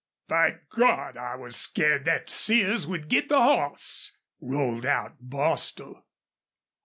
[0.27, 1.15] "My Gawd!
[1.15, 6.07] I was scared thet Sears would get the hoss!" rolled out Bostil.